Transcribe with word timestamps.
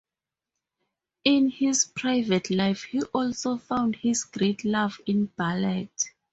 In 1.25 1.49
his 1.51 1.85
private 1.85 2.49
life 2.49 2.81
he 2.85 3.03
also 3.03 3.57
found 3.57 3.97
his 3.97 4.23
great 4.23 4.65
love 4.65 4.99
in 5.05 5.27
ballet. 5.27 5.89